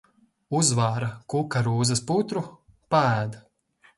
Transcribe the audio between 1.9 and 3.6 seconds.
putru, paēd.